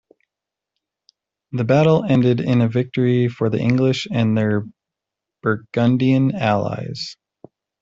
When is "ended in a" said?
2.05-2.67